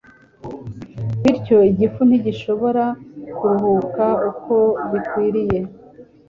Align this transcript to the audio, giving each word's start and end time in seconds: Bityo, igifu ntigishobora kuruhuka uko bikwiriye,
Bityo, 1.21 1.57
igifu 1.71 1.99
ntigishobora 2.07 2.85
kuruhuka 3.37 4.05
uko 4.29 4.55
bikwiriye, 4.91 5.59